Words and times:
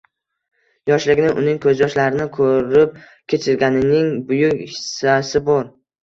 yoshligini 0.91 1.33
uning 1.41 1.57
ko'zyoshlarini 1.65 2.25
ko'rib 2.37 2.95
kechirganining 3.33 4.09
buyuk 4.31 4.63
hissasi 4.71 5.43
bor. 5.51 5.69